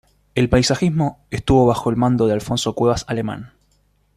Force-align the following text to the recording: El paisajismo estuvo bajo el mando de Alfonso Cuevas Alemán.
El 0.33 0.49
paisajismo 0.49 1.23
estuvo 1.29 1.67
bajo 1.67 1.91
el 1.91 1.95
mando 1.95 2.25
de 2.25 2.33
Alfonso 2.33 2.73
Cuevas 2.73 3.05
Alemán. 3.07 3.53